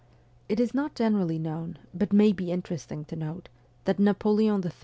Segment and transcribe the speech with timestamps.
[0.49, 3.49] It is not generally known, but may be interesting to note,
[3.85, 4.71] that Napoleon III.